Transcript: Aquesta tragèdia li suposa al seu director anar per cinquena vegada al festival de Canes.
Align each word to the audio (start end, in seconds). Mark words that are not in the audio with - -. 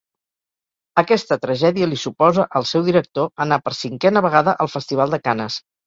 Aquesta 1.01 1.37
tragèdia 1.43 1.91
li 1.91 2.01
suposa 2.05 2.47
al 2.61 2.67
seu 2.73 2.87
director 2.91 3.33
anar 3.49 3.63
per 3.67 3.79
cinquena 3.85 4.27
vegada 4.31 4.61
al 4.67 4.77
festival 4.79 5.17
de 5.17 5.27
Canes. 5.29 5.65